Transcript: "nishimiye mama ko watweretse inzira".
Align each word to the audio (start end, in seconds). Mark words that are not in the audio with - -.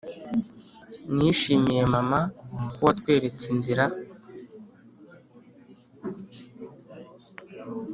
"nishimiye 1.15 1.81
mama 1.93 2.19
ko 2.73 2.79
watweretse 2.85 3.45
inzira". 3.53 3.83